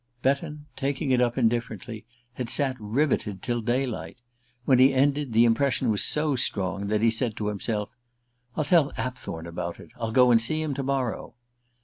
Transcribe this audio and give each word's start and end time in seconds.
Betton, 0.23 0.65
taking 0.75 1.11
it 1.11 1.21
up 1.21 1.37
indifferently, 1.37 2.05
had 2.33 2.49
sat 2.49 2.75
riveted 2.79 3.43
till 3.43 3.61
daylight. 3.61 4.19
When 4.65 4.79
he 4.79 4.95
ended, 4.95 5.31
the 5.31 5.45
impression 5.45 5.91
was 5.91 6.03
so 6.03 6.35
strong 6.35 6.87
that 6.87 7.03
he 7.03 7.11
said 7.11 7.35
to 7.37 7.49
himself: 7.49 7.87
"I'll 8.55 8.63
tell 8.63 8.91
Apthorn 8.97 9.45
about 9.45 9.79
it 9.79 9.91
I'll 9.95 10.09
go 10.11 10.31
and 10.31 10.41
see 10.41 10.59
him 10.59 10.73
to 10.73 10.81
morrow." 10.81 11.35